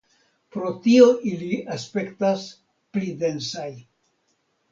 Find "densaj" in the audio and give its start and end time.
3.25-3.69